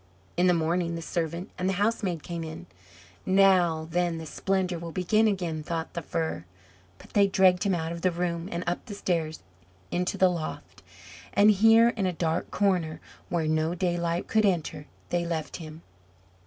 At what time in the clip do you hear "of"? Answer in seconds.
7.91-8.01